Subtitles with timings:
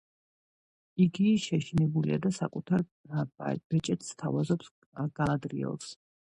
[1.03, 2.85] იგი შეშინებულია და საკუთარ
[3.35, 4.73] ბეჭედს სთავაზობს
[5.21, 5.95] გალადრიელს.